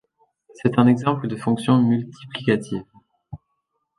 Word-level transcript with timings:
C'est 0.55 0.79
un 0.79 0.87
exemple 0.87 1.27
de 1.27 1.35
fonction 1.35 1.77
multiplicative. 1.79 2.81